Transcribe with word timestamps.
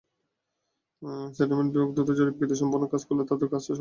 Settlement 1.33 1.69
বিভাগ 1.73 1.89
দ্রুত 1.93 2.09
জরিপকাজ 2.11 2.51
সম্পন্ন 2.53 2.83
করলে 2.85 3.23
তখন 3.29 3.47
কাজ 3.51 3.51
করাটা 3.51 3.57
সহজ 3.57 3.61
হবে। 3.61 3.69